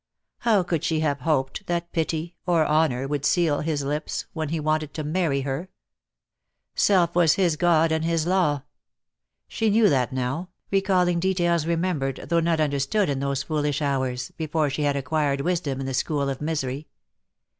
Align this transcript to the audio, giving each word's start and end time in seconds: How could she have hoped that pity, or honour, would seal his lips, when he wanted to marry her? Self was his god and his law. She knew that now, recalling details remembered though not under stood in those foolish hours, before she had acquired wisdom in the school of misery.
How 0.39 0.63
could 0.63 0.83
she 0.83 1.01
have 1.01 1.19
hoped 1.19 1.67
that 1.67 1.91
pity, 1.91 2.35
or 2.47 2.65
honour, 2.65 3.07
would 3.07 3.23
seal 3.23 3.59
his 3.59 3.83
lips, 3.83 4.25
when 4.33 4.49
he 4.49 4.59
wanted 4.59 4.95
to 4.95 5.03
marry 5.03 5.41
her? 5.41 5.69
Self 6.73 7.13
was 7.13 7.35
his 7.35 7.55
god 7.55 7.91
and 7.91 8.03
his 8.03 8.25
law. 8.25 8.63
She 9.47 9.69
knew 9.69 9.89
that 9.89 10.11
now, 10.11 10.49
recalling 10.71 11.19
details 11.19 11.67
remembered 11.67 12.15
though 12.29 12.39
not 12.39 12.59
under 12.59 12.79
stood 12.79 13.09
in 13.09 13.19
those 13.19 13.43
foolish 13.43 13.79
hours, 13.79 14.31
before 14.37 14.71
she 14.71 14.81
had 14.81 14.95
acquired 14.95 15.41
wisdom 15.41 15.79
in 15.79 15.85
the 15.85 15.93
school 15.93 16.29
of 16.29 16.41
misery. 16.41 16.87